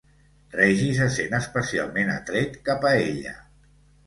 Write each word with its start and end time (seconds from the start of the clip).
Reggie 0.53 0.95
se 0.99 1.09
sent 1.15 1.35
especialment 1.41 2.09
atret 2.15 2.59
cap 2.71 2.89
a 2.89 2.95
ella. 3.05 3.37